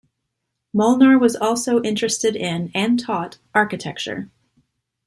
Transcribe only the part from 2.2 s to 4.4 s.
in, and taught, architecture.